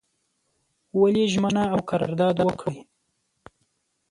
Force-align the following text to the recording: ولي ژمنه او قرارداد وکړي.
ولي 0.99 1.25
ژمنه 1.33 1.63
او 1.73 1.79
قرارداد 1.89 2.35
وکړي. 2.47 2.79